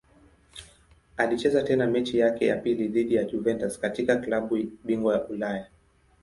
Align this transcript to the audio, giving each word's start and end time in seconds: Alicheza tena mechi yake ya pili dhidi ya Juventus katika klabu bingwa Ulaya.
Alicheza 1.17 1.63
tena 1.63 1.87
mechi 1.87 2.17
yake 2.19 2.45
ya 2.45 2.55
pili 2.57 2.87
dhidi 2.87 3.15
ya 3.15 3.23
Juventus 3.23 3.79
katika 3.79 4.15
klabu 4.17 4.57
bingwa 4.83 5.27
Ulaya. 5.27 5.67